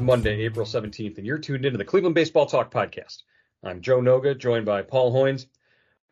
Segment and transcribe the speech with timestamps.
[0.00, 3.22] Monday, April 17th, and you're tuned into the Cleveland Baseball Talk podcast.
[3.62, 5.46] I'm Joe Noga, joined by Paul Hoynes.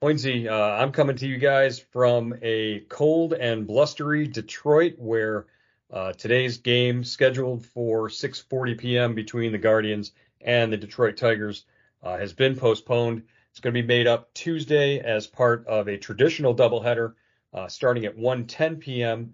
[0.02, 5.46] Hoynesy, uh, I'm coming to you guys from a cold and blustery Detroit, where
[5.90, 9.14] uh, today's game, scheduled for 6:40 p.m.
[9.14, 11.64] between the Guardians and the Detroit Tigers,
[12.02, 13.22] uh, has been postponed.
[13.50, 17.14] It's going to be made up Tuesday as part of a traditional doubleheader,
[17.54, 19.32] uh, starting at 1:10 p.m.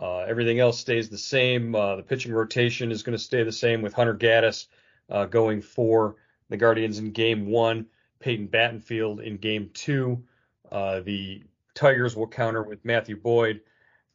[0.00, 1.74] Uh, everything else stays the same.
[1.74, 4.66] Uh, the pitching rotation is going to stay the same with Hunter Gaddis
[5.10, 6.16] uh, going for
[6.50, 7.86] the Guardians in game one,
[8.20, 10.22] Peyton Battenfield in game two.
[10.70, 13.62] Uh, the Tigers will counter with Matthew Boyd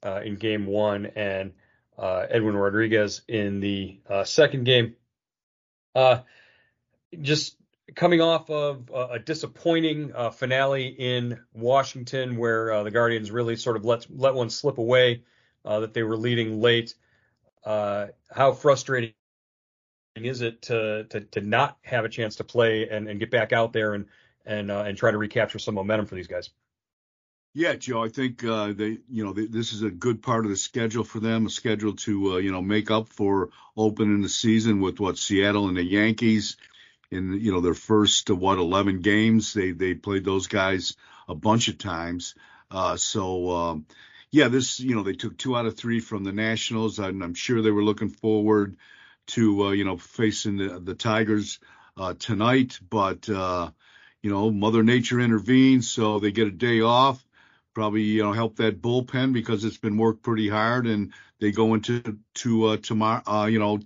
[0.04, 1.52] uh, in game one and
[1.98, 4.96] uh, Edwin Rodriguez in the second game.
[7.22, 7.58] just
[7.96, 14.06] coming off of a disappointing finale in Washington, where the Guardians really sort of let
[14.10, 15.24] let one slip away
[15.66, 16.96] uh, that they were leading late.
[17.64, 19.14] Uh, how frustrating
[20.16, 23.54] is it to, to to not have a chance to play and, and get back
[23.54, 24.06] out there and
[24.46, 26.50] and uh, and try to recapture some momentum for these guys?
[27.54, 30.52] Yeah, Joe, I think uh, they, you know, they, this is a good part of
[30.52, 34.30] the schedule for them, a schedule to, uh, you know, make up for opening the
[34.30, 36.56] season with what Seattle and the Yankees
[37.10, 39.54] in, you know, their first what 11 games.
[39.54, 40.96] They they played those guys
[41.28, 42.36] a bunch of times.
[42.70, 43.86] Uh, so um,
[44.32, 47.34] yeah, this, you know, they took two out of three from the Nationals, and I'm
[47.34, 48.78] sure they were looking forward
[49.28, 51.60] to, uh, you know, facing the, the Tigers
[51.98, 52.80] uh, tonight.
[52.90, 53.72] But, uh,
[54.22, 57.24] you know, Mother Nature intervenes, so they get a day off.
[57.74, 61.74] Probably, you know, help that bullpen because it's been worked pretty hard, and they go
[61.74, 63.80] into to uh, tomorrow, uh, you know,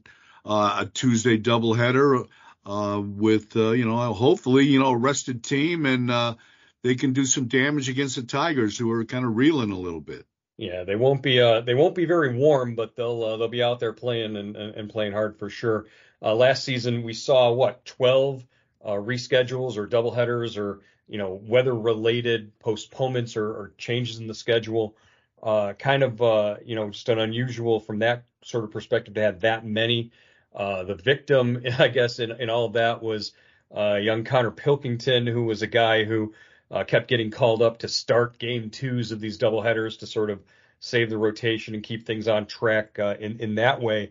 [0.44, 2.28] uh, a Tuesday doubleheader
[2.66, 6.36] uh, with, you know, hopefully, you know, a rested team, and uh,
[6.84, 10.02] they can do some damage against the Tigers, who are kind of reeling a little
[10.02, 10.25] bit.
[10.58, 13.64] Yeah, they won't be uh, they won't be very warm, but they'll uh, they'll be
[13.64, 15.88] out there playing and, and playing hard for sure.
[16.22, 18.46] Uh, last season we saw what 12
[18.84, 20.80] uh, reschedules or doubleheaders or
[21.10, 24.96] you know weather related postponements or, or, changes in the schedule.
[25.44, 29.22] Uh, kind of uh, you know just an unusual from that sort of perspective to
[29.22, 30.12] have that many.
[30.54, 33.34] the victim, I guess, in, in all of that was
[33.76, 36.34] young Connor Pilkington, who was a guy who
[36.72, 40.42] uh, kept getting called up to start game twos of these doubleheaders to sort of
[40.80, 44.09] save the rotation and keep things on track uh, in in that way.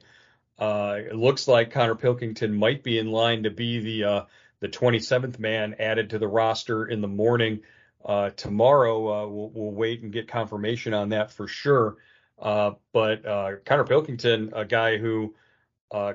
[0.59, 4.25] Uh, it looks like Connor Pilkington might be in line to be the uh,
[4.61, 7.61] the 27th man added to the roster in the morning.
[8.05, 11.97] Uh, tomorrow uh, we'll, we'll, wait and get confirmation on that for sure.
[12.39, 13.23] but
[13.65, 15.35] Connor Pilkington, a guy who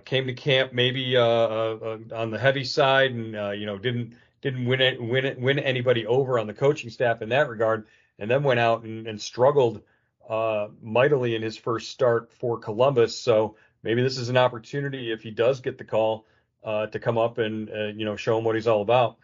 [0.06, 5.02] came to camp maybe on the heavy side and you know didn't didn't win it,
[5.02, 8.60] win it, win anybody over on the coaching staff in that regard, and then went
[8.60, 9.82] out and, and struggled
[10.30, 13.18] uh, mightily in his first start for Columbus.
[13.20, 16.26] So maybe this is an opportunity if he does get the call
[16.64, 19.18] uh, to come up and uh, you know show him what he's all about.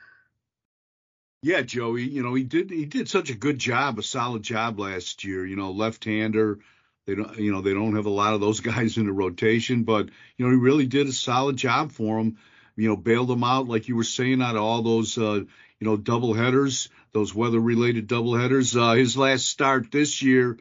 [1.42, 4.80] Yeah, Joey, you know he did he did such a good job, a solid job
[4.80, 5.46] last year.
[5.46, 6.60] You know, left-hander.
[7.06, 9.84] They don't, you know, they don't have a lot of those guys in the rotation,
[9.84, 12.38] but you know he really did a solid job for them
[12.76, 15.44] you know, bailed them out, like you were saying, out of all those, uh,
[15.80, 18.76] you know, double headers, those weather related double headers.
[18.76, 20.58] Uh, his last start this year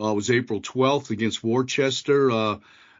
[0.00, 2.30] uh, was April 12th against Worcester.
[2.30, 2.58] Uh,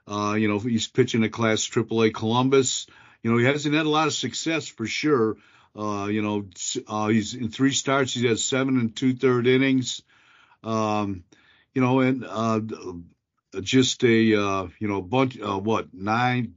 [0.09, 2.87] uh, you know, he's pitching a class AAA Columbus.
[3.23, 5.37] You know, he hasn't had a lot of success for sure.
[5.75, 6.47] Uh, you know,
[6.89, 8.15] uh, he's in three starts.
[8.15, 10.03] He's had seven and two third innings.
[10.63, 11.25] Um,
[11.75, 12.61] you know, and uh,
[13.61, 16.55] just a uh, you know bunch uh, what nine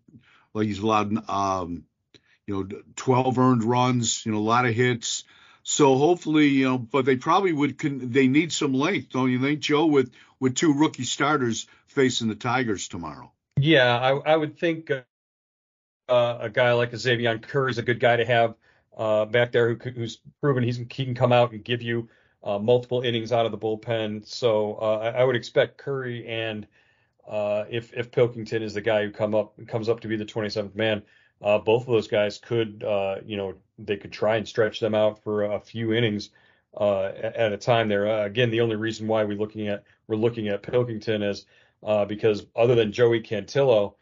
[0.54, 1.84] like he's allowed um,
[2.50, 5.24] you know, 12 earned runs, you know, a lot of hits.
[5.62, 7.78] So hopefully, you know, but they probably would.
[7.78, 9.86] Con- they need some length, don't you think, Joe?
[9.86, 13.32] With with two rookie starters facing the Tigers tomorrow.
[13.58, 18.00] Yeah, I, I would think uh, a guy like a Xzavion Curry is a good
[18.00, 18.56] guy to have
[18.98, 22.10] uh, back there who, who's proven he's, he can come out and give you
[22.44, 24.26] uh, multiple innings out of the bullpen.
[24.26, 26.66] So uh, I, I, would expect Curry and
[27.30, 30.26] uh, if if Pilkington is the guy who come up comes up to be the
[30.26, 31.04] 27th man,
[31.42, 34.94] uh, both of those guys could, uh, you know, they could try and stretch them
[34.94, 36.32] out for a few innings
[36.78, 37.88] uh, at a time.
[37.88, 41.46] There, uh, again, the only reason why we're looking at we're looking at Pilkington is
[41.84, 43.96] uh, because other than Joey Cantillo,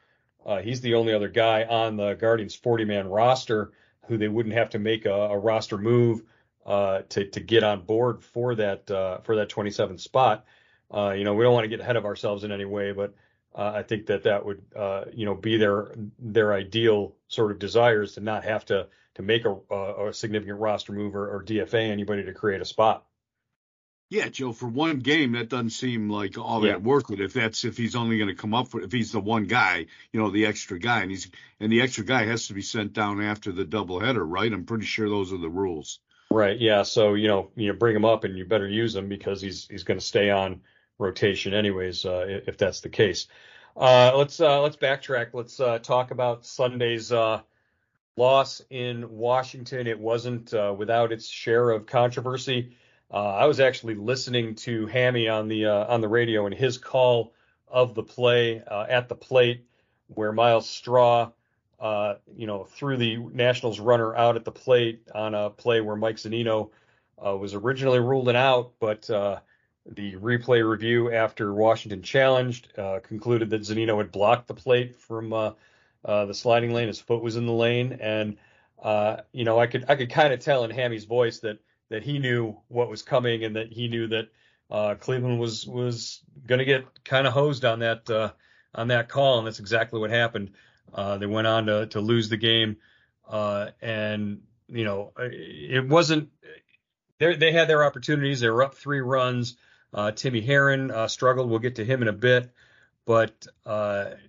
[0.46, 3.72] uh, he's the only other guy on the Guardians 40-man roster
[4.08, 6.24] who they wouldn't have to make a, a roster move
[6.66, 8.88] to to get on board for that
[9.24, 10.46] for that 27th spot.
[10.92, 13.14] you know, we don't want to get ahead of ourselves in any way, but
[13.58, 17.58] uh, I think that that would, uh, you know, be their their ideal sort of
[17.58, 19.56] desires to not have to to make a,
[20.08, 23.04] a significant roster move or, or DFA anybody to create a spot.
[24.10, 26.78] Yeah, Joe, for one game, that doesn't seem like all that yeah.
[26.78, 27.20] worth it.
[27.20, 29.88] If that's if he's only going to come up for if he's the one guy,
[30.14, 32.94] you know, the extra guy, and he's and the extra guy has to be sent
[32.94, 34.54] down after the doubleheader, right?
[34.54, 36.00] I'm pretty sure those are the rules.
[36.32, 36.60] Right.
[36.60, 36.84] Yeah.
[36.84, 39.84] So you know, you bring him up, and you better use him because he's he's
[39.84, 40.62] going to stay on
[40.98, 43.28] rotation anyways, uh, if that's the case.
[43.76, 45.30] Uh, let's uh, let's backtrack.
[45.34, 47.12] Let's talk about Sunday's
[48.16, 49.86] loss in Washington.
[49.86, 52.76] It wasn't without its share of controversy.
[53.12, 57.34] I was actually listening to Hammy on the on the radio and his call
[57.68, 59.68] of the play at the plate
[60.08, 61.32] where Myles Straw,
[61.80, 65.96] uh, you know, threw the Nationals runner out at the plate on a play where
[65.96, 66.72] Mike Zunino
[67.24, 69.40] uh, was originally ruled out, but uh,
[69.88, 72.74] the replay review after Washington challenged
[73.04, 75.30] concluded that Zunino had blocked the plate from
[76.04, 76.88] the sliding lane.
[76.88, 78.38] His foot was in the lane, and
[79.32, 82.20] you know, I could I could kind of tell in Hammy's voice that that he
[82.20, 84.30] knew what was coming and that he knew that
[84.70, 88.32] uh, Cleveland was was going to get kind of hosed on that uh,
[88.76, 90.52] on that call, and that's exactly what happened.
[90.94, 92.78] Uh, they went on to to lose the game,
[93.30, 96.30] uh, and you know it wasn't.
[97.20, 98.42] They had their opportunities.
[98.42, 99.58] They were up three runs.
[99.94, 101.50] Uh, Timmy Herrin uh, struggled.
[101.50, 102.52] We'll get to him in a bit,
[103.06, 103.48] but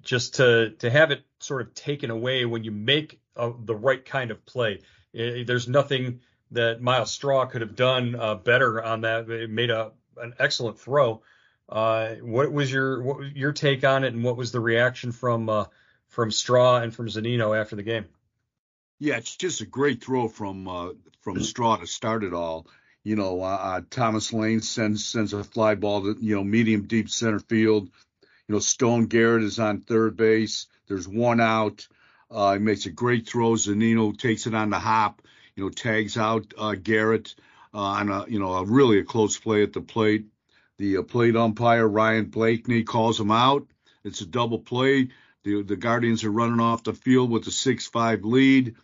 [0.03, 4.31] just to to have it sort of taken away when you make the right kind
[4.31, 4.81] of play,
[5.13, 6.21] it, there's nothing
[6.53, 9.29] that Myles Straw could have done uh, better on that.
[9.29, 11.23] It made a an excellent throw.
[11.69, 15.13] Uh, what was your what was your take on it, and what was the reaction
[15.13, 15.65] from uh,
[16.09, 18.07] from Straw and from Zunino after the game?
[18.99, 20.91] Yeah, it's just a great throw from uh,
[21.21, 22.67] from Straw to start it all.
[23.09, 26.87] You know, uh, uh, Thomas Lane sends sends a fly ball to you know medium
[26.87, 27.89] deep center field.
[28.47, 30.67] You know, Stone Garrett is on third base.
[30.87, 31.89] There's one out.
[32.31, 33.53] Uh, he makes a great throw.
[33.53, 35.23] Zunino takes it on the hop
[35.59, 37.35] you know, tags out uh, Garrett
[37.75, 40.27] uh, on a, you know, a really a close play at the plate.
[40.79, 43.67] The uh, plate umpire Ryan Blakney calls him out.
[44.05, 45.09] It's a double play.
[45.43, 48.77] The the Guardians are running off the field with a six-five lead,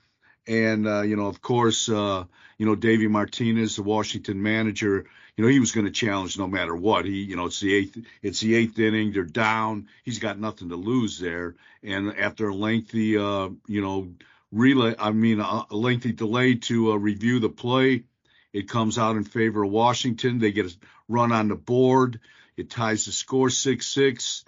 [0.46, 2.24] and uh, you know, of course, uh,
[2.58, 5.06] you know, Davey Martinez, the Washington manager,
[5.36, 7.04] you know, he was going to challenge no matter what.
[7.04, 9.12] He, you know, it's the eighth, it's the eighth inning.
[9.12, 9.88] They're down.
[10.04, 11.56] He's got nothing to lose there.
[11.82, 14.12] And after a lengthy, uh, you know,
[14.52, 18.04] relay, I mean, a, lengthy delay to uh, review the play.
[18.52, 20.38] It comes out in favor of Washington.
[20.38, 20.76] They get a
[21.08, 22.20] run on the board.
[22.56, 24.44] It ties the score 6 6.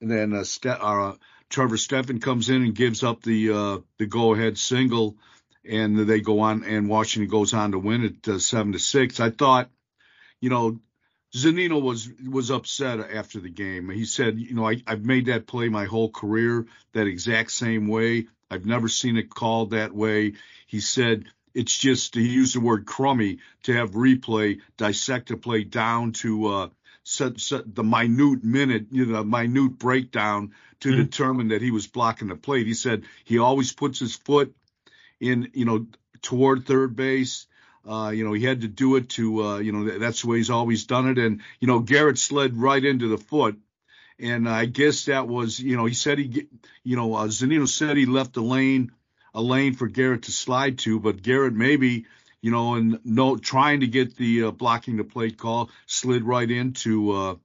[0.00, 1.14] And then uh, Ste- uh,
[1.54, 5.16] Trevor Stephan comes in and gives up the uh, the go ahead single.
[5.64, 9.20] And they go on, and Washington goes on to win it uh, 7 to 6.
[9.20, 9.70] I thought,
[10.40, 10.80] you know,
[11.32, 13.88] Zunino was was upset after the game.
[13.88, 17.86] He said, you know, I, I've made that play my whole career that exact same
[17.86, 18.26] way.
[18.50, 20.32] I've never seen it called that way.
[20.66, 21.24] He said
[21.54, 26.46] it's just he used the word crummy to have replay dissect a play down to
[26.46, 26.68] uh,
[27.04, 31.02] set, set the minute minute, you know, minute breakdown to mm-hmm.
[31.02, 32.66] determine that he was blocking the plate.
[32.66, 34.54] He said he always puts his foot
[35.20, 35.86] in, you know,
[36.20, 37.46] toward third base.
[37.86, 40.38] Uh, you know, he had to do it to, uh, you know, that's the way
[40.38, 41.18] he's always done it.
[41.18, 43.58] And, you know, Garrett slid right into the foot
[44.18, 46.46] and I guess that was, you know, he said he,
[46.84, 48.92] you know, uh, Zunino said he left a lane,
[49.34, 52.06] a lane for Garrett to slide to, but Garrett maybe,
[52.44, 56.50] you know, and no, trying to get the uh, blocking the plate call, slid right
[56.50, 57.36] into uh,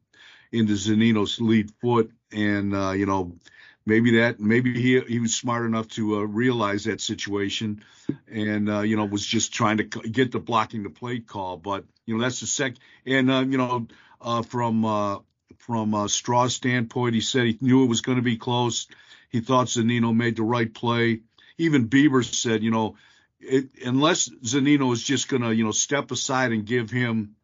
[0.52, 3.38] into Zunino's lead foot, and uh, you know,
[3.86, 7.82] maybe that, maybe he he was smart enough to uh, realize that situation,
[8.30, 11.86] and uh, you know, was just trying to get the blocking the plate call, but
[12.06, 12.74] you know, that's the sec,
[13.06, 13.88] and uh, you know,
[14.20, 15.20] uh, from uh,
[15.60, 17.16] from a Straw standpoint.
[17.16, 18.90] He said he knew it was going to be close.
[19.30, 21.22] He thought Zunino made the right play.
[21.58, 22.98] Even Bieber said, you know,
[23.40, 27.36] it, unless Zunino is just going to, you know, step aside and give him,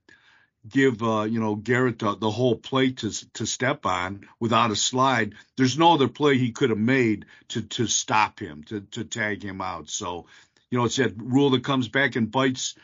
[0.68, 4.76] give, uh, you know, Garrett the, the whole play to to step on without a
[4.76, 5.36] slide.
[5.58, 9.44] There's no other play he could have made to to stop him, to to tag
[9.44, 9.90] him out.
[9.90, 10.28] So,
[10.70, 12.76] you know, it's that rule that comes back and bites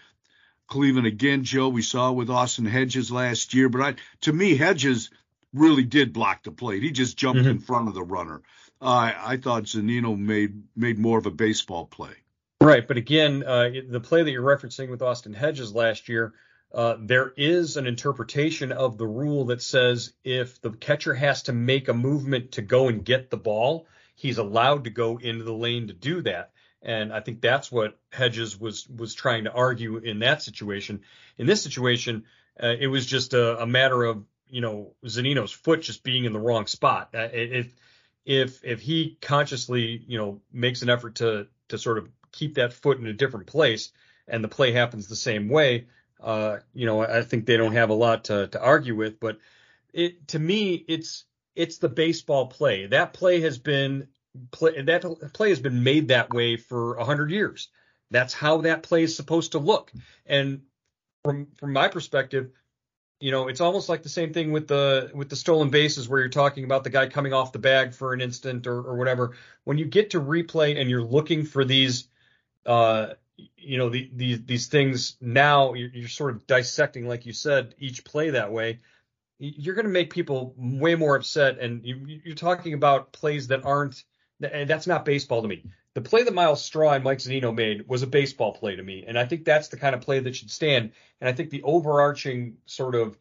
[0.72, 1.68] Cleveland again, Joe.
[1.68, 5.10] We saw with Austin Hedges last year, but I, to me, Hedges
[5.54, 6.82] really did block the plate.
[6.82, 7.50] He just jumped mm-hmm.
[7.50, 8.42] in front of the runner.
[8.80, 12.14] Uh, I thought Zunino made made more of a baseball play.
[12.62, 16.36] Right, but again, uh, the play that you're referencing with Austin Hedges last year,
[16.72, 21.54] uh, there is an interpretation of the rule that says if the catcher has to
[21.54, 25.52] make a movement to go and get the ball, he's allowed to go into the
[25.52, 26.52] lane to do that.
[26.84, 31.02] And I think that's what Hedges was was trying to argue in that situation.
[31.40, 32.26] In this situation,
[32.62, 36.34] uh, it was just a, a, matter of you know Zunino's foot just being in
[36.34, 37.10] the wrong spot.
[37.16, 37.74] Uh, if
[38.24, 42.74] if if he consciously you know makes an effort to to sort of keep that
[42.74, 43.92] foot in a different place,
[44.28, 45.88] and the play happens the same way,
[46.22, 49.20] uh, you know, I think they don't have a lot to, to argue with.
[49.20, 49.40] But
[49.94, 52.86] it to me, it's it's the baseball play.
[52.88, 54.08] That play has been
[54.52, 57.70] play that play has been made that way for a hundred years.
[58.12, 59.92] That's how that play is supposed to look.
[60.26, 60.62] And
[61.24, 62.52] from from my perspective,
[63.20, 66.20] you know, it's almost like the same thing with the with the stolen bases where
[66.20, 69.36] you're talking about the guy coming off the bag for an instant or, or whatever.
[69.64, 72.08] When you get to replay and you're looking for these
[72.66, 73.14] uh
[73.58, 77.76] you know the, these these things now you're, you're sort of dissecting like you said
[77.80, 78.80] each play that way
[79.40, 83.66] you're going to make people way more upset and you, you're talking about plays that
[83.66, 84.04] aren't
[84.42, 85.64] and that's not baseball to me
[85.94, 89.04] the play that Myles Straw and Mike Zunino made was a baseball play to me,
[89.06, 90.92] and I think that's the kind of play that should stand.
[91.20, 93.18] And I think the overarching sort of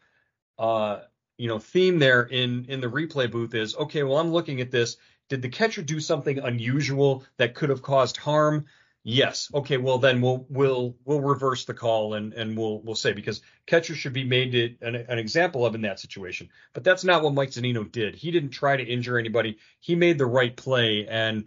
[0.59, 1.01] uh,
[1.37, 4.03] you know theme there in in the replay booth is okay.
[4.03, 4.99] Well, I'm looking at this.
[5.29, 8.67] Did the catcher do something unusual that could have caused harm?
[9.03, 9.51] Yes.
[9.55, 9.79] Okay.
[9.79, 13.95] Well, then we'll we'll we'll reverse the call and and we'll we'll say because catcher
[13.95, 16.51] should be made to, an, an example of in that situation.
[16.75, 18.15] But that's not what Mike Zunino did.
[18.15, 19.57] He didn't try to injure anybody.
[19.81, 21.47] He made the right play and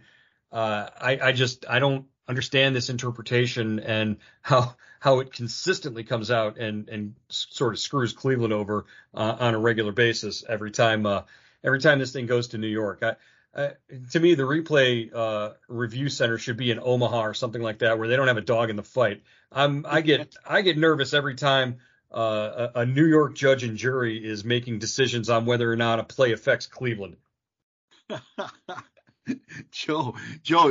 [0.50, 6.32] uh, I, I just I don't understand this interpretation and how how it consistently comes
[6.32, 11.06] out and and sort of screws Cleveland over uh, on a regular basis every time
[11.06, 11.22] uh,
[11.62, 13.00] every time this thing goes to New York.
[13.02, 13.14] I,
[13.56, 13.72] I,
[14.10, 17.98] to me, the replay uh, review center should be in Omaha or something like that,
[17.98, 19.22] where they don't have a dog in the fight.
[19.52, 21.78] I'm I get I get nervous every time
[22.12, 25.98] uh, a, a New York judge and jury is making decisions on whether or not
[25.98, 27.16] a play affects Cleveland.
[29.84, 30.70] Joe, Joe,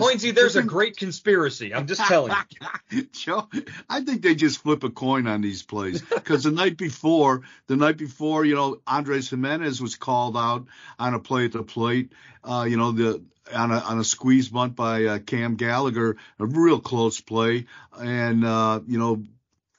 [0.00, 1.74] Hoynesy, there's a great conspiracy.
[1.74, 2.32] I'm just telling
[2.90, 3.02] you.
[3.12, 3.46] Joe,
[3.86, 7.76] I think they just flip a coin on these plays because the night before, the
[7.76, 10.64] night before, you know, Andres Gimenez was called out
[10.98, 12.12] on a play at the plate.
[12.42, 13.22] Uh, you know, the
[13.54, 17.66] on a on a squeeze bunt by uh, Cam Gallagher, a real close play,
[17.98, 19.22] and uh, you know.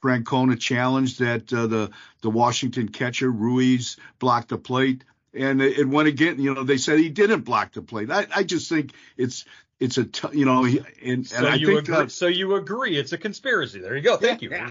[0.04, 1.90] Francona challenged that uh, the
[2.22, 5.04] the Washington catcher Ruiz blocked the plate
[5.34, 6.40] and it went again.
[6.40, 8.10] You know, they said he didn't block the plate.
[8.10, 9.44] I, I just think it's
[9.80, 10.64] it's a t- you know,
[11.04, 13.80] and, so and you think agree, that, so you agree it's a conspiracy.
[13.80, 14.16] There you go.
[14.16, 14.50] Thank you.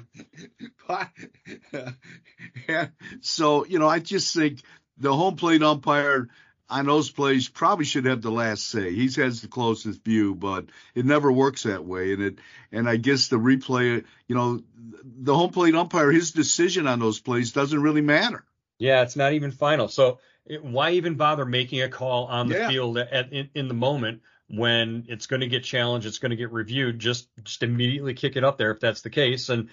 [2.70, 2.88] yeah.
[3.22, 4.62] So you know, I just think
[4.98, 6.30] the home plate umpire
[6.70, 8.94] on those plays probably should have the last say.
[8.94, 12.13] He has the closest view, but it never works that way.
[12.13, 12.39] And it
[12.72, 14.62] and I guess the replay, you know,
[15.03, 18.46] the home plate umpire, his decision on those plays doesn't really matter.
[18.80, 19.89] Yeah, it's not even final.
[19.89, 22.69] So it, why even bother making a call on the yeah.
[22.69, 26.36] field at, in, in the moment when it's going to get challenged, it's going to
[26.36, 27.00] get reviewed?
[27.00, 29.50] Just just immediately kick it up there if that's the case.
[29.50, 29.69] And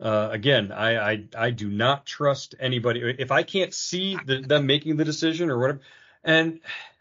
[0.00, 4.66] uh, again, I, I I do not trust anybody if I can't see the, them
[4.66, 5.80] making the decision or whatever.
[6.24, 6.60] And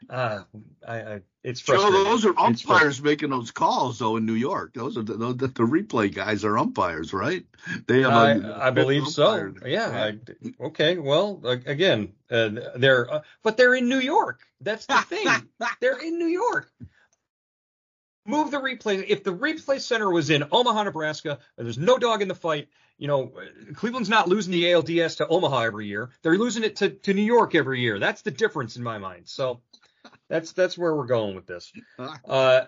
[0.09, 0.41] uh,
[0.87, 1.93] I, I it's frustrating.
[1.93, 4.73] Joe, those are umpires making those calls though in New York.
[4.73, 7.45] Those are the, the, the replay guys are umpires, right?
[7.85, 9.53] They have I, a, I believe so.
[9.63, 10.15] Yeah.
[10.19, 10.97] I, okay.
[10.97, 14.41] Well, again, uh, they're uh, but they're in New York.
[14.59, 15.27] That's the thing.
[15.81, 16.71] they're in New York.
[18.25, 19.05] Move the replay.
[19.07, 22.69] If the replay center was in Omaha, Nebraska, there's no dog in the fight.
[22.97, 23.33] You know,
[23.75, 26.09] Cleveland's not losing the ALDS to Omaha every year.
[26.23, 27.99] They're losing it to, to New York every year.
[27.99, 29.27] That's the difference in my mind.
[29.27, 29.61] So
[30.29, 31.71] that's that's where we're going with this.
[32.27, 32.65] Uh,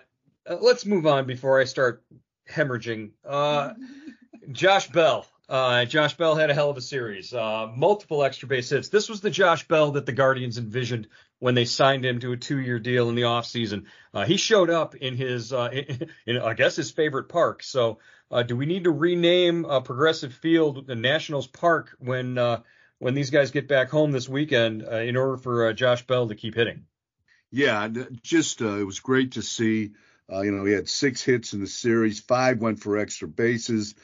[0.62, 2.02] let's move on before I start
[2.50, 3.10] hemorrhaging.
[3.22, 3.74] Uh,
[4.52, 5.26] Josh Bell.
[5.48, 7.32] Uh, Josh Bell had a hell of a series.
[7.32, 8.88] Uh, multiple extra base hits.
[8.88, 12.36] This was the Josh Bell that the Guardians envisioned when they signed him to a
[12.36, 13.84] two-year deal in the offseason.
[14.12, 17.62] Uh, he showed up in his, uh, in, in, I guess, his favorite park.
[17.62, 17.98] So,
[18.30, 22.60] uh, do we need to rename uh, Progressive Field the Nationals Park when uh,
[22.98, 26.28] when these guys get back home this weekend uh, in order for uh, Josh Bell
[26.28, 26.84] to keep hitting?
[27.50, 27.88] Yeah,
[28.22, 29.92] just uh, it was great to see.
[30.30, 33.94] Uh, you know, he had six hits in the series, five went for extra bases,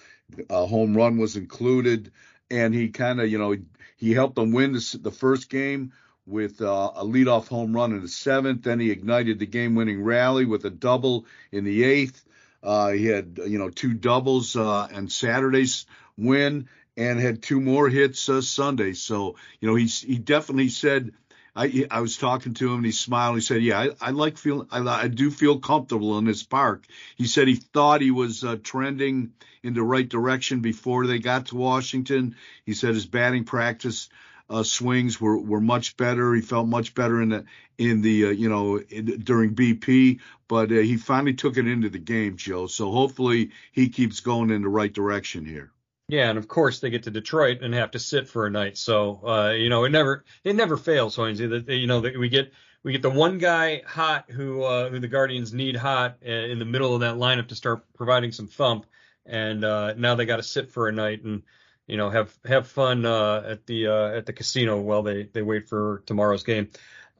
[0.48, 2.12] a home run was included,
[2.50, 3.54] and he kind of, you know,
[3.96, 5.92] he helped them win the, the first game
[6.26, 8.62] with uh, a leadoff home run in the seventh.
[8.62, 12.24] Then he ignited the game-winning rally with a double in the eighth.
[12.62, 15.84] Uh, he had, you know, two doubles uh, and Saturday's
[16.16, 18.94] win, and had two more hits uh, Sunday.
[18.94, 21.12] So, you know, he's he definitely said
[21.56, 23.34] I I was talking to him and he smiled.
[23.34, 24.68] And He said, "Yeah, I, I like feeling.
[24.70, 26.84] I, do feel comfortable in this park."
[27.16, 29.32] He said he thought he was uh, trending
[29.62, 32.36] in the right direction before they got to Washington.
[32.66, 34.08] He said his batting practice
[34.50, 36.34] uh, swings were were much better.
[36.34, 37.44] He felt much better in the
[37.78, 41.88] in the uh, you know in, during BP, but uh, he finally took it into
[41.88, 42.66] the game, Joe.
[42.66, 45.70] So hopefully he keeps going in the right direction here.
[46.08, 48.76] Yeah, and of course they get to Detroit and have to sit for a night.
[48.76, 51.66] So uh, you know, it never it never fails, Hoynesy.
[51.66, 54.98] That you know that we get we get the one guy hot who uh, who
[54.98, 58.46] the Guardians need hot uh, in the middle of that lineup to start providing some
[58.46, 58.84] thump,
[59.24, 61.42] and uh, now they got to sit for a night and
[61.86, 65.42] you know have have fun uh, at the uh, at the casino while they they
[65.42, 66.68] wait for tomorrow's game.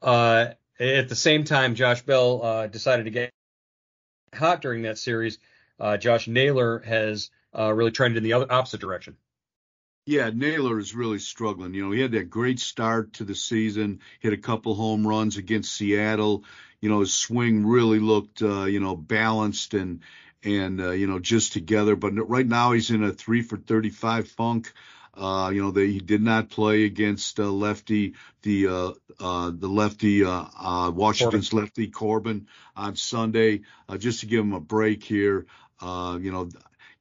[0.03, 3.31] At the same time, Josh Bell decided to get
[4.35, 5.39] hot during that series.
[6.01, 9.17] Josh Naylor has really trended in the other opposite direction.
[10.07, 11.73] Yeah, Naylor is really struggling.
[11.73, 15.39] You know, he had that great start to the season, hit a couple home runs
[15.39, 16.45] against Seattle.
[16.83, 20.01] You know, his swing really looked, uh, you know, balanced and
[20.43, 21.97] and uh, you know just together.
[21.97, 24.73] But right now he's in a three for 35 funk.
[25.15, 29.69] Uh, you know, they, he did not play against uh, lefty the uh, uh, the
[29.69, 31.65] lefty uh, uh, Washington's Corbin.
[31.65, 32.47] lefty Corbin
[32.77, 35.47] on Sunday, uh, just to give him a break here.
[35.81, 36.49] Uh, you know,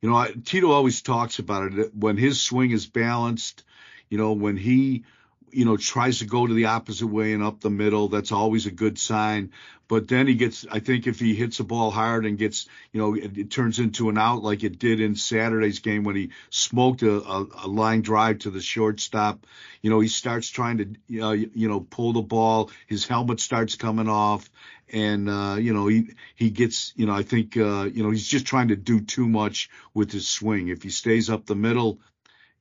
[0.03, 3.63] you know, Tito always talks about it when his swing is balanced.
[4.10, 5.05] You know, when he,
[5.53, 8.65] you know, tries to go to the opposite way and up the middle, that's always
[8.65, 9.51] a good sign.
[9.88, 13.01] But then he gets, I think, if he hits the ball hard and gets, you
[13.01, 16.31] know, it, it turns into an out like it did in Saturday's game when he
[16.50, 19.45] smoked a, a, a line drive to the shortstop.
[19.81, 22.72] You know, he starts trying to, uh, you know, pull the ball.
[22.88, 24.50] His helmet starts coming off
[24.93, 28.27] and uh, you know he he gets you know I think uh, you know he's
[28.27, 30.67] just trying to do too much with his swing.
[30.67, 32.00] If he stays up the middle,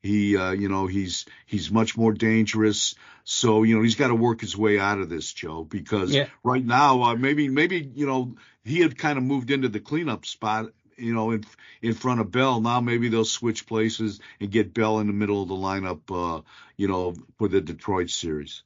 [0.02, 2.94] he uh, you know he's he's much more dangerous.
[3.25, 6.26] So you know he's got to work his way out of this, Joe, because yeah.
[6.42, 10.26] right now uh, maybe maybe you know he had kind of moved into the cleanup
[10.26, 10.73] spot.
[10.99, 11.44] You know, in
[11.80, 12.61] in front of Bell.
[12.61, 16.00] Now maybe they'll switch places and get Bell in the middle of the lineup.
[16.11, 16.42] Uh,
[16.76, 18.62] you know, for the Detroit series.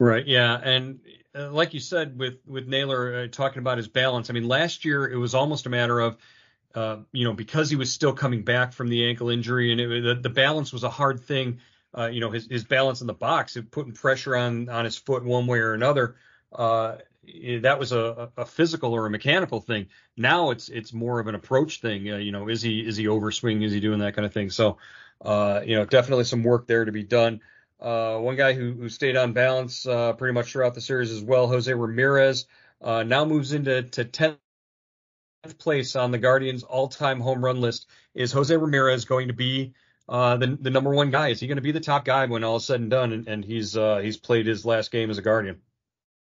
[0.00, 0.26] Right.
[0.26, 0.58] Yeah.
[0.62, 1.00] And
[1.34, 4.84] uh, like you said, with with Naylor uh, talking about his balance, I mean, last
[4.84, 6.16] year it was almost a matter of,
[6.74, 10.02] uh, you know, because he was still coming back from the ankle injury, and it,
[10.02, 11.60] the, the balance was a hard thing.
[11.96, 15.24] Uh, you know, his his balance in the box, putting pressure on on his foot
[15.24, 16.16] one way or another.
[16.52, 16.96] Uh,
[17.60, 19.86] that was a, a physical or a mechanical thing.
[20.16, 22.10] Now it's it's more of an approach thing.
[22.10, 23.64] Uh, you know, is he is he overswinging?
[23.64, 24.50] Is he doing that kind of thing?
[24.50, 24.78] So,
[25.24, 27.40] uh, you know, definitely some work there to be done.
[27.78, 31.72] One guy who, who stayed on balance pretty much throughout the series as well, Jose
[31.72, 32.46] Ramirez,
[32.82, 34.38] now moves into to 10th
[35.52, 37.86] place on the Guardians' all-time home run list.
[38.14, 39.74] Is Jose Ramirez going to be
[40.08, 41.28] uh, the the number one guy?
[41.28, 43.12] Is he going to be the top guy when all is said and done?
[43.12, 45.60] And, and he's uh, he's played his last game as a Guardian.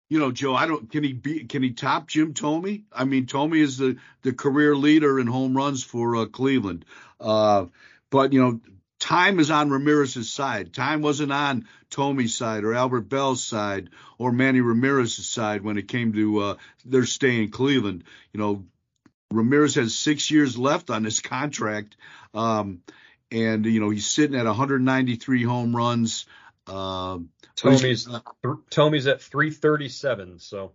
[0.08, 0.90] You know, Joe, I don't.
[0.90, 1.44] Can he be?
[1.44, 2.84] Can he top Jim Thome?
[2.92, 6.84] I mean, Thome is the the career leader in home runs for uh, Cleveland.
[7.18, 8.60] but you know,
[9.00, 10.72] time is on Ramirez's side.
[10.72, 15.88] Time wasn't on Thome's side or Albert Belle's side or Manny Ramirez's side when it
[15.88, 16.54] came to uh,
[16.84, 18.04] their stay in Cleveland.
[18.32, 18.64] You know,
[19.32, 21.96] Ramirez has six years left on his contract,
[22.34, 22.82] um,
[23.30, 26.26] and you know he's sitting at 193 home runs.
[26.66, 27.18] Uh,
[28.06, 28.20] uh,
[29.06, 30.38] at 337.
[30.38, 30.72] So.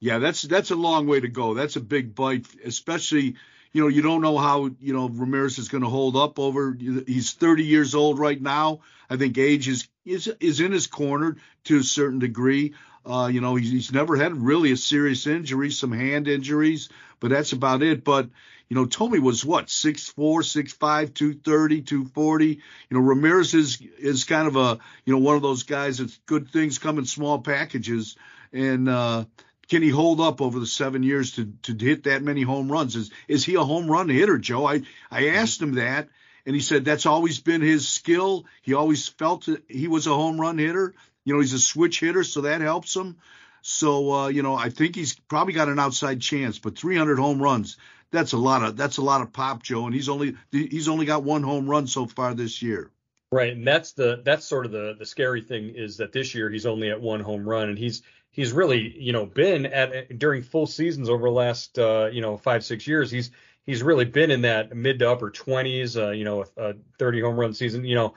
[0.00, 1.54] Yeah, that's that's a long way to go.
[1.54, 3.36] That's a big bite, especially
[3.72, 6.76] you know, you don't know how, you know, Ramirez is going to hold up over.
[6.78, 8.80] He's 30 years old right now.
[9.10, 12.74] I think age is is, is in his corner to a certain degree.
[13.08, 16.90] Uh, you know, he's, he's never had really a serious injury, some hand injuries,
[17.20, 18.04] but that's about it.
[18.04, 18.28] But
[18.68, 22.46] you know, Thome was what, 6'4, 6'5, 230, 240.
[22.46, 22.58] You
[22.90, 26.50] know, Ramirez is is kind of a, you know, one of those guys that good
[26.50, 28.16] things come in small packages.
[28.52, 29.24] And uh,
[29.70, 32.94] can he hold up over the seven years to to hit that many home runs?
[32.94, 34.66] Is is he a home run hitter, Joe?
[34.66, 36.08] I I asked him that,
[36.44, 38.44] and he said that's always been his skill.
[38.60, 40.94] He always felt he was a home run hitter.
[41.24, 43.16] You know, he's a switch hitter, so that helps him.
[43.62, 46.58] So uh, you know, I think he's probably got an outside chance.
[46.58, 47.76] But 300 home runs,
[48.10, 49.86] that's a lot of that's a lot of pop, Joe.
[49.86, 52.90] And he's only he's only got one home run so far this year.
[53.30, 56.48] Right, and that's the that's sort of the the scary thing is that this year
[56.48, 60.42] he's only at one home run, and he's he's really you know been at during
[60.42, 63.30] full seasons over the last uh, you know five six years he's
[63.66, 67.20] he's really been in that mid to upper 20s uh, you know a, a 30
[67.20, 68.14] home run season you know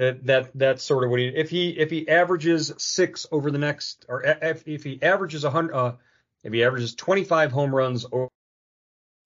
[0.00, 3.58] uh, that that's sort of what he if he if he averages six over the
[3.58, 5.92] next or if, if he averages a hundred uh,
[6.44, 8.28] if he averages 25 home runs over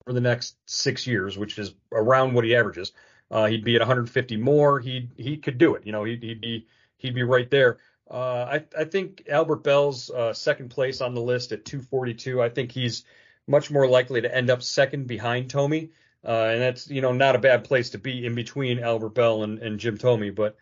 [0.05, 2.91] the next six years which is around what he averages
[3.31, 6.41] uh, he'd be at 150 more he he could do it you know he'd, he'd
[6.41, 7.77] be he'd be right there
[8.09, 12.41] uh, I, I think Albert Belle's uh, second place on the list at 242.
[12.41, 13.03] I think he's
[13.47, 15.89] much more likely to end up second behind Thome.
[16.25, 19.43] Uh, and that's, you know, not a bad place to be in between Albert Belle
[19.43, 20.33] and, and Jim Thome.
[20.35, 20.57] But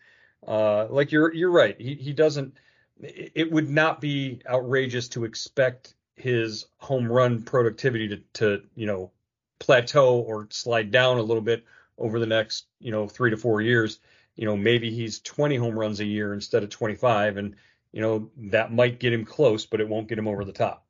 [0.46, 1.80] uh, like you're you're right.
[1.80, 2.54] He he doesn't.
[3.00, 9.10] It would not be outrageous to expect his home run productivity to to you know
[9.58, 11.64] plateau or slide down a little bit
[11.98, 13.98] over the next you know three to four years
[14.36, 17.56] you know, maybe he's 20 home runs a year instead of 25, and
[17.92, 20.85] you know that might get him close, but it won't get him over the top.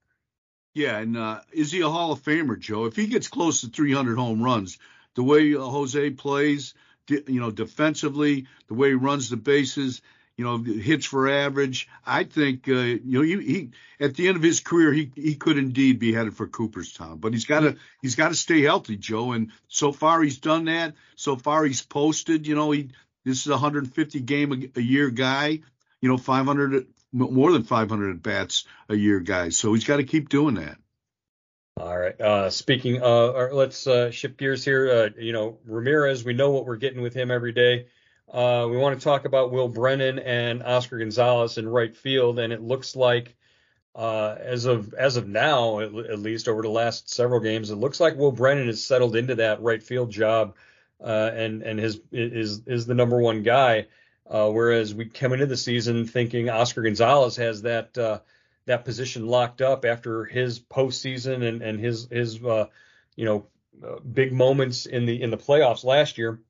[0.76, 2.84] Yeah, and uh, is he a Hall of Famer, Joe?
[2.84, 4.76] If he gets close to 300 home runs,
[5.14, 6.74] the way Jose plays,
[7.08, 10.02] you know, defensively, the way he runs the bases,
[10.36, 11.88] you know, hits for average.
[12.04, 15.34] I think, uh, you know, he, he, at the end of his career, he he
[15.34, 18.98] could indeed be headed for Cooperstown, but he's got to he's got to stay healthy,
[18.98, 19.32] Joe.
[19.32, 20.92] And so far he's done that.
[21.14, 22.46] So far he's posted.
[22.46, 22.90] You know, he
[23.24, 25.60] this is a 150 game a, a year guy.
[26.02, 26.86] You know, 500
[27.16, 29.57] more than 500 at bats a year guys.
[29.57, 30.76] So he's got to keep doing that.
[31.79, 32.18] All right.
[32.18, 34.90] Uh, speaking, uh, let's uh, shift gears here.
[34.90, 37.88] Uh, you know, Ramirez, we know what we're getting with him every day.
[38.33, 42.52] Uh, we want to talk about Will Brennan and Oscar Gonzalez in right field, and
[42.52, 43.37] it looks like,
[43.94, 47.76] uh, as of as of now, at, at, least over the last several games, it
[47.76, 50.55] looks like Will Brennan has settled into that right field job,
[50.98, 53.87] and and his is is the number one guy.
[54.28, 57.96] Whereas we come into the season thinking Oscar Gonzalez has that
[58.66, 62.66] that position locked up after his postseason and and his his uh,
[63.14, 63.46] you know
[63.84, 66.40] uh, big moments in the in the playoffs last year.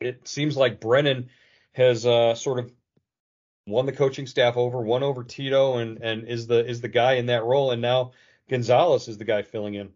[0.00, 1.28] It seems like Brennan
[1.72, 2.72] has uh, sort of
[3.66, 7.14] won the coaching staff over, won over Tito, and and is the is the guy
[7.14, 8.12] in that role, and now
[8.48, 9.90] Gonzalez is the guy filling in.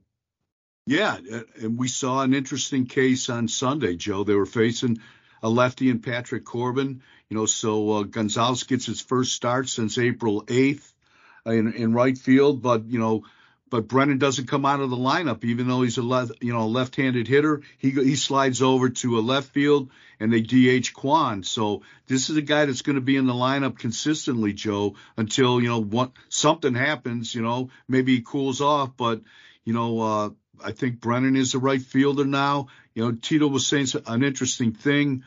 [0.85, 1.16] Yeah,
[1.61, 4.24] and we saw an interesting case on Sunday, Joe.
[4.24, 4.98] They were facing
[5.42, 7.02] a lefty and Patrick Corbin.
[7.28, 10.92] You know, so uh, Gonzalez gets his first start since April 8th
[11.46, 13.24] in, in right field, but you know,
[13.72, 16.66] but Brennan doesn't come out of the lineup, even though he's a left, you know,
[16.66, 17.62] left-handed hitter.
[17.78, 21.42] He he slides over to a left field, and they DH Kwan.
[21.42, 25.59] So this is a guy that's going to be in the lineup consistently, Joe, until
[25.59, 27.35] you know what something happens.
[27.35, 29.22] You know, maybe he cools off, but
[29.64, 30.31] you know, uh,
[30.62, 32.66] I think Brennan is the right fielder now.
[32.94, 35.24] You know, Tito was saying an interesting thing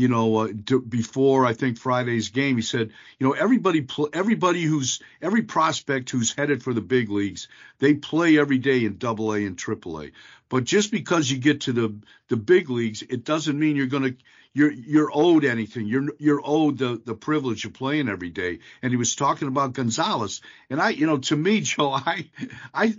[0.00, 4.08] you know, uh, d- before I think Friday's game, he said, you know, everybody, pl-
[4.14, 7.48] everybody who's every prospect who's headed for the big leagues,
[7.80, 10.10] they play every day in Double A and Triple A.
[10.48, 11.94] But just because you get to the
[12.28, 14.16] the big leagues, it doesn't mean you're going to
[14.52, 15.86] you're you're owed anything.
[15.86, 18.58] You're you're owed the the privilege of playing every day.
[18.82, 22.28] And he was talking about Gonzalez, and I, you know, to me, Joe, I,
[22.74, 22.94] I,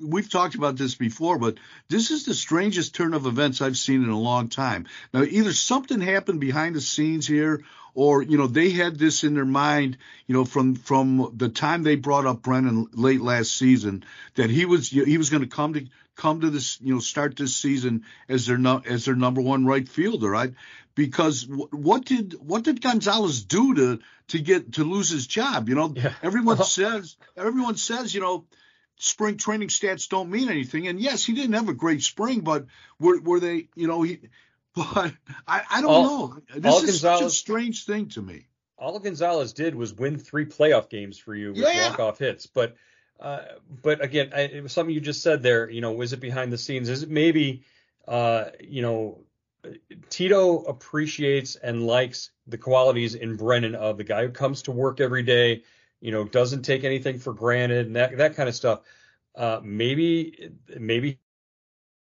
[0.00, 4.02] we've talked about this before, but this is the strangest turn of events I've seen
[4.02, 4.86] in a long time.
[5.12, 9.34] Now, either something happened behind the scenes here, or you know they had this in
[9.34, 14.04] their mind, you know, from from the time they brought up Brennan late last season
[14.34, 17.36] that he was he was going to come to come to this, you know, start
[17.36, 20.54] this season as their as their number one right fielder, right?
[20.94, 25.68] Because what did what did Gonzalez do to to get to lose his job?
[25.68, 26.12] You know, yeah.
[26.22, 26.64] everyone uh-huh.
[26.64, 28.44] says everyone says, you know,
[28.96, 30.86] spring training stats don't mean anything.
[30.86, 32.66] And yes, he didn't have a great spring, but
[32.98, 34.20] were were they, you know, he
[34.74, 35.12] but
[35.46, 36.42] I, I don't all, know.
[36.56, 38.46] This is Gonzalez, such a strange thing to me.
[38.76, 41.88] All Gonzalez did was win three playoff games for you with yeah.
[41.88, 42.46] walk-off hits.
[42.46, 42.76] But
[43.20, 43.42] uh,
[43.82, 45.70] but again, I, it was something you just said there.
[45.70, 46.88] You know, was it behind the scenes?
[46.88, 47.62] Is it maybe,
[48.08, 49.20] uh, you know,
[50.10, 55.00] Tito appreciates and likes the qualities in Brennan of the guy who comes to work
[55.00, 55.62] every day,
[56.00, 58.80] you know, doesn't take anything for granted and that that kind of stuff.
[59.34, 61.18] Uh, maybe maybe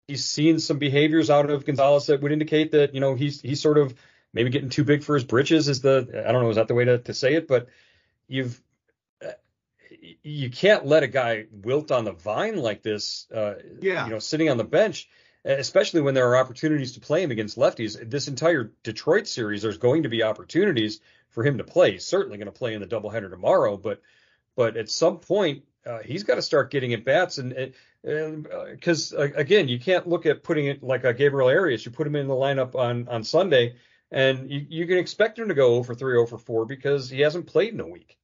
[0.10, 3.62] he's seen some behaviors out of Gonzalez that would indicate that you know he's he's
[3.62, 3.94] sort of
[4.34, 5.68] maybe getting too big for his britches.
[5.70, 7.48] Is the I don't know is that the way to, to say it?
[7.48, 7.68] But
[8.28, 8.62] you've
[10.24, 13.28] you can't let a guy wilt on the vine like this.
[13.34, 14.06] Uh, yeah.
[14.06, 15.10] You know, sitting on the bench,
[15.46, 17.98] especially when there are opportunities to play him against lefties.
[18.10, 21.94] This entire Detroit series, there's going to be opportunities for him to play.
[21.94, 24.02] He's certainly going to play in the doubleheader tomorrow, but
[24.56, 27.74] but at some point uh, he's got to start getting at bats and
[28.72, 31.86] because uh, again you can't look at putting it like a Gabriel Arias.
[31.86, 33.76] You put him in the lineup on on Sunday
[34.12, 37.22] and you, you can expect him to go over 3, 0 for 4 because he
[37.22, 38.18] hasn't played in a week.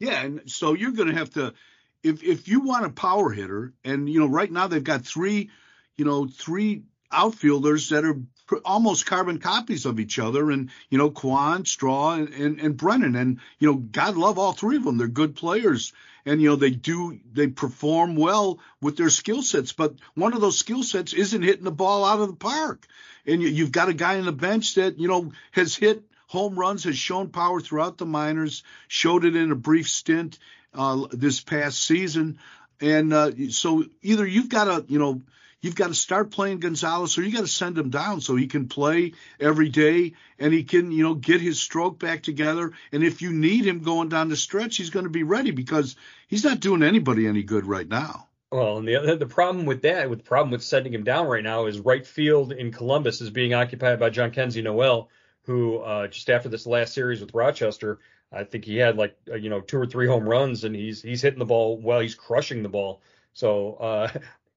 [0.00, 1.54] Yeah, and so you're going to have to
[2.02, 5.50] if if you want a power hitter, and you know right now they've got three,
[5.96, 8.20] you know, three outfielders that are
[8.64, 13.16] almost carbon copies of each other, and you know Kwan, Straw, and, and, and Brennan,
[13.16, 14.98] and you know God love all three of them.
[14.98, 15.92] They're good players,
[16.26, 19.72] and you know they do they perform well with their skill sets.
[19.72, 22.86] But one of those skill sets isn't hitting the ball out of the park,
[23.26, 26.02] and you, you've got a guy on the bench that you know has hit
[26.32, 30.38] home runs, has shown power throughout the minors, showed it in a brief stint
[30.72, 32.38] uh, this past season.
[32.80, 35.20] And uh, so either you've got to, you know,
[35.62, 38.48] you've got to start playing Gonzalez or you got to send him down so he
[38.48, 42.72] can play every day and he can, you know, get his stroke back together.
[42.90, 45.96] And if you need him going down the stretch, he's going to be ready because
[46.28, 48.28] he's not doing anybody any good right now.
[48.50, 51.42] Well, and the the problem with that, with the problem with sending him down right
[51.42, 55.08] now, is right field in Columbus is being occupied by Jhonkensy Noel,
[55.44, 57.98] who uh, just after this last series with Rochester,
[58.30, 61.00] I think he had like uh, you know two or three home runs, and he's
[61.00, 63.00] he's hitting the ball well, he's crushing the ball.
[63.32, 64.08] So uh,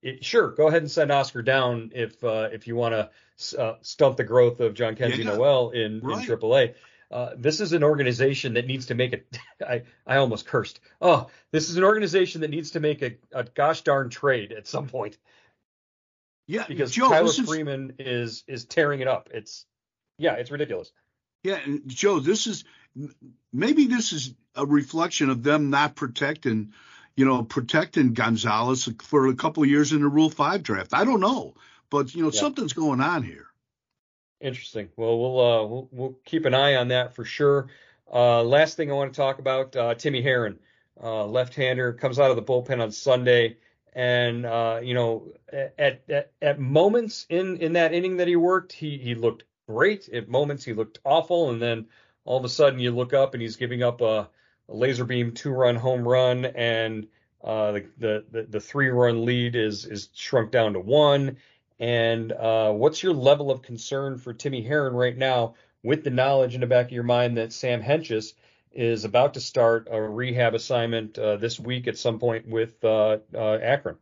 [0.05, 3.75] it, sure, go ahead and send Oscar down if uh, if you want to uh,
[3.81, 6.29] stump the growth of Jhonkensy yeah, Noel in right.
[6.29, 6.75] in AAA.
[7.09, 9.37] Uh, this is an organization that needs to make it.
[9.67, 10.79] I, I almost cursed.
[11.01, 14.67] Oh, this is an organization that needs to make a, a gosh darn trade at
[14.67, 15.17] some point.
[16.47, 18.43] Yeah, because Joe, Tyler Freeman is...
[18.47, 19.29] is is tearing it up.
[19.33, 19.65] It's
[20.19, 20.91] yeah, it's ridiculous.
[21.43, 22.63] Yeah, and Joe, this is
[23.51, 26.73] maybe this is a reflection of them not protecting,
[27.15, 30.93] you know, protecting Gonzalez for a couple of years in the Rule Five draft.
[30.93, 31.55] I don't know,
[31.89, 32.39] but you know, yeah.
[32.39, 33.47] something's going on here.
[34.41, 34.89] Interesting.
[34.97, 37.67] Well, we'll uh, we'll, we'll keep an eye on that for sure.
[38.11, 40.57] Uh, last thing I want to talk about, uh, Timmy Herrin,
[41.01, 43.57] uh, left-hander, comes out of the bullpen on Sunday,
[43.93, 48.73] and uh, you know, at, at at moments in in that inning that he worked,
[48.73, 50.09] he he looked great.
[50.09, 51.87] At moments he looked awful, and then
[52.25, 54.29] all of a sudden you look up and he's giving up a
[54.67, 57.07] laser beam two run home run, and
[57.43, 61.37] uh, the, the, the three run lead is is shrunk down to one.
[61.79, 66.55] And uh, what's your level of concern for Timmy Herrin right now, with the knowledge
[66.55, 68.33] in the back of your mind that Sam Hentges
[68.71, 73.17] is about to start a rehab assignment uh, this week at some point with uh,
[73.33, 73.97] uh, Akron?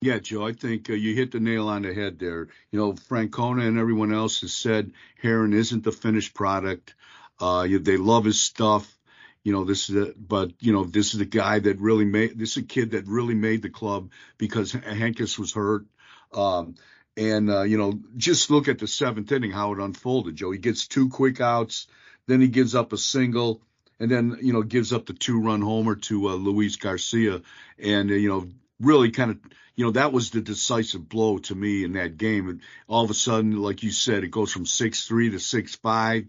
[0.00, 2.48] Yeah, Joe, I think uh, you hit the nail on the head there.
[2.70, 6.94] You know, Francona and everyone else has said Herrin isn't the finished product.
[7.40, 8.97] Uh, they love his stuff.
[9.44, 12.38] You know, this is a, but you know, this is a guy that really made
[12.38, 15.86] this is a kid that really made the club because Hentges was hurt.
[16.32, 16.74] Um,
[17.16, 20.36] and uh, you know, just look at the seventh inning how it unfolded.
[20.36, 21.86] Joe, he gets two quick outs,
[22.26, 23.62] then he gives up a single,
[23.98, 27.42] and then you know gives up the two-run homer to uh, Luis Garcia,
[27.78, 28.48] and uh, you know
[28.80, 29.38] really kind of
[29.78, 32.48] you know, that was the decisive blow to me in that game.
[32.48, 35.76] And all of a sudden, like you said, it goes from six three to six
[35.76, 36.26] five.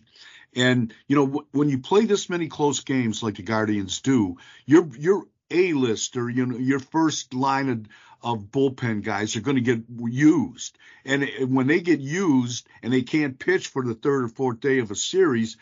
[0.55, 4.37] And you know, w- when you play this many close games like the Guardians do,
[4.65, 7.85] your your A list or you know your first line of
[8.21, 10.77] of bullpen guys are going to get used.
[11.05, 14.79] And when they get used and they can't pitch for the third or fourth day
[14.79, 15.55] of a series,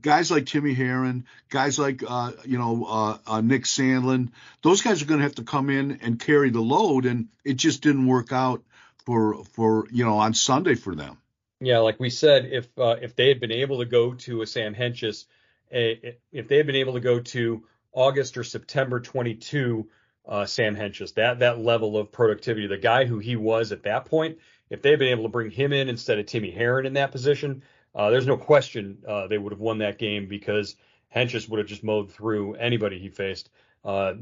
[0.00, 4.30] guys like Timmy Herrin, guys like uh, you know uh, uh, Nick Sandlin,
[4.62, 7.54] those guys are going to have to come in and carry the load, and it
[7.54, 8.62] just didn't work out
[9.04, 11.18] for for you know on Sunday for them.
[11.60, 14.46] Yeah, like we said, if uh, if they had been able to go to a
[14.46, 15.26] Sam Hentges,
[15.70, 19.86] if they had been able to go to August or September 22,
[20.26, 24.06] uh, Sam Hentges, that that level of productivity, the guy who he was at that
[24.06, 24.38] point,
[24.70, 27.12] if they had been able to bring him in instead of Timmy Herrin in that
[27.12, 27.62] position,
[27.94, 30.76] uh, there's no question uh, they would have won that game because
[31.14, 33.50] Hentges would have just mowed through anybody he faced,
[33.84, 34.14] uh,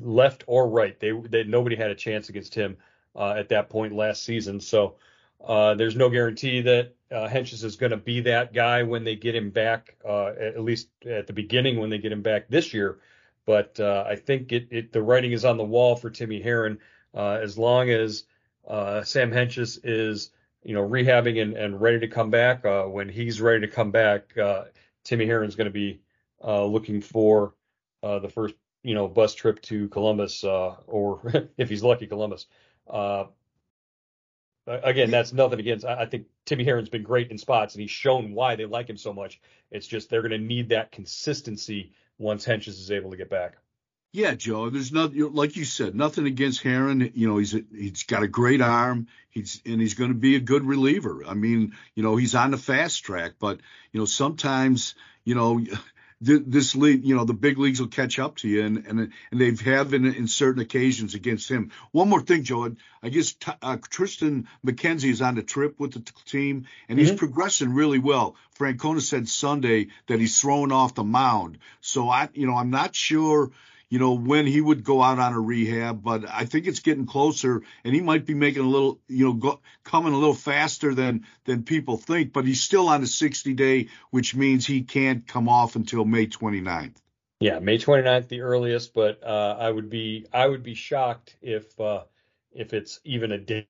[0.00, 0.98] left or right.
[0.98, 2.76] They, they, nobody had a chance against him
[3.14, 4.60] uh, at that point last season.
[4.60, 4.96] So
[5.44, 9.16] uh, there's no guarantee that uh, Hentges is going to be that guy when they
[9.16, 12.98] get him back, at least at the beginning when they get him back this year.
[13.46, 16.78] But I think it, it, the writing is on the wall for Timmy Herrin
[17.14, 18.24] as long as
[18.68, 20.30] Sam Hentges is
[20.62, 22.64] you know, rehabbing and, and ready to come back.
[22.64, 24.64] Uh, when he's ready to come back, uh,
[25.04, 26.00] Timmy Herrin's going to be
[26.44, 27.54] uh, looking for
[28.02, 32.46] uh, the first, you know, bus trip to Columbus, uh, or if he's lucky, Columbus.
[34.68, 35.84] Again, that's nothing against.
[35.84, 38.96] I, think Timmy Herrin's been great in spots, and he's shown why they like him
[38.96, 39.40] so much.
[39.70, 43.56] It's just they're going to need that consistency once Hentges is able to get back.
[44.12, 44.70] Yeah, Joe.
[44.70, 45.94] There's nothing like you said.
[45.94, 47.12] Nothing against Herrin.
[47.14, 49.08] You know, he's a, he's got a great arm.
[49.28, 51.24] He's and he's going to be a good reliever.
[51.26, 53.34] I mean, you know, he's on the fast track.
[53.38, 53.60] But
[53.92, 55.62] you know, sometimes you know,
[56.20, 59.40] this league, you know, the big leagues will catch up to you, and and and
[59.40, 61.70] they've have in, in certain occasions against him.
[61.92, 62.74] One more thing, Joe.
[63.02, 67.08] I guess uh, Triston McKenzie is on the trip with the team, and mm-hmm.
[67.08, 68.34] he's progressing really well.
[68.58, 71.58] Francona said Sunday that he's throwing off the mound.
[71.80, 73.52] So I, you know, I'm not sure
[73.90, 77.06] you know, when he would go out on a rehab, but I think it's getting
[77.06, 80.94] closer and he might be making a little, you know, go, coming a little faster
[80.94, 85.26] than, than people think, but he's still on a 60 day, which means he can't
[85.26, 86.96] come off until May 29th.
[87.40, 91.78] Yeah, May 29th, the earliest, but, uh, I would be, I would be shocked if,
[91.80, 92.04] uh,
[92.52, 93.66] if it's even a day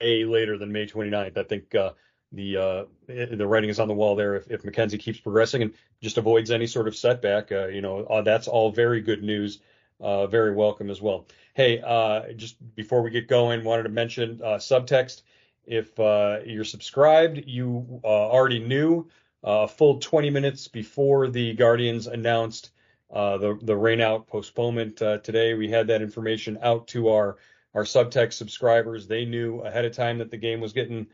[0.00, 1.36] later than May 29th.
[1.36, 1.92] I think, uh,
[2.32, 4.36] the uh, the writing is on the wall there.
[4.36, 8.04] If, if McKenzie keeps progressing and just avoids any sort of setback, uh, you know
[8.04, 9.60] uh, that's all very good news,
[10.00, 11.26] uh, very welcome as well.
[11.54, 15.22] Hey, uh, just before we get going, wanted to mention uh, subtext.
[15.64, 19.08] If you're subscribed, you already knew
[19.44, 22.70] a full 20 minutes before the Guardians announced
[23.10, 25.52] the the rainout postponement today.
[25.52, 27.36] We had that information out to our
[27.74, 29.06] our subtext subscribers.
[29.06, 31.06] They knew ahead of time that the game was getting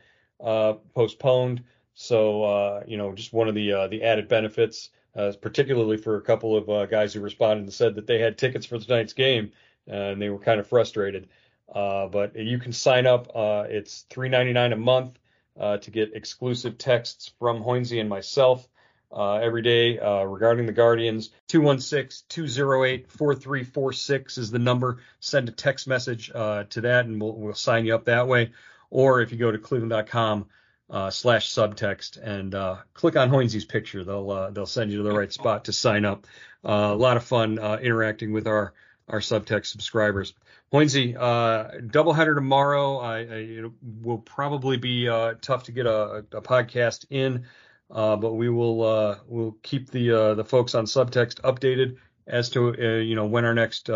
[0.43, 1.63] uh, postponed.
[1.93, 6.17] So uh, you know, just one of the uh, the added benefits, uh, particularly for
[6.17, 9.13] a couple of uh, guys who responded and said that they had tickets for tonight's
[9.13, 9.51] game
[9.87, 11.29] and they were kind of frustrated.
[11.73, 13.31] Uh, but you can sign up.
[13.35, 15.17] Uh, it's $3.99 a month
[15.59, 18.67] uh, to get exclusive texts from Hoynesy and myself
[19.11, 21.29] uh, every day uh, regarding the Guardians.
[21.49, 24.99] 216-208-4346 is the number.
[25.19, 28.51] Send a text message uh, to that, and we'll, we'll sign you up that way.
[28.95, 30.47] Or if you go to cleveland.com
[30.89, 35.03] uh, slash subtext and uh, click on Hoynesy's picture, they'll uh, they'll send you to
[35.03, 36.27] the right spot to sign up.
[36.63, 38.73] a lot of fun interacting with our
[39.07, 40.33] our subtext subscribers.
[40.73, 42.97] Hoynesy, uh, doubleheader tomorrow.
[42.97, 47.45] I, I, it will probably be uh, tough to get a, a podcast in,
[47.91, 52.49] uh, but we will uh, we'll keep the uh, the folks on subtext updated as
[52.51, 53.87] to uh, you know when our next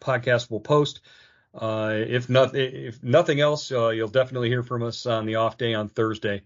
[0.00, 1.00] podcast will post.
[1.58, 5.58] Uh, if not if nothing else, uh, you'll definitely hear from us on the off
[5.58, 6.42] day on Thursday,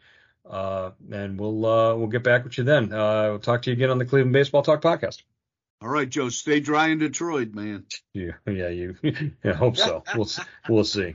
[0.48, 2.88] uh, and we'll we'll get back with you then.
[2.88, 5.22] we'll talk to you again on the Cleveland Baseball Talk podcast.
[5.82, 7.86] All right, Joe, stay dry in Detroit, man.
[8.14, 8.94] Yeah, yeah, you.
[9.42, 10.04] yeah, hope so.
[10.14, 10.28] we'll
[10.68, 11.14] we'll see.